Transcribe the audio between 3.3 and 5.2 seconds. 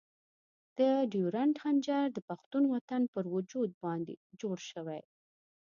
وجود باندې جوړ شوی.